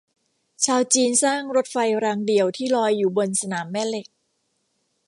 [0.65, 4.07] ชาวจีนสร้างรถไฟรางเดี่ยวที่ลอยอยู่บนสนามแม่เหล็ก